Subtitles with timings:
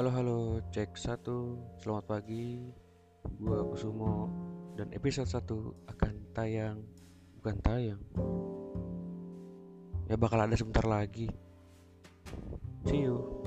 [0.00, 0.40] Halo halo,
[0.72, 1.60] cek satu.
[1.76, 2.72] Selamat pagi.
[3.36, 4.32] Gua Kusumo
[4.72, 6.80] dan episode 1 akan tayang
[7.36, 8.00] bukan tayang.
[10.08, 11.28] Ya bakal ada sebentar lagi.
[12.88, 13.39] See you.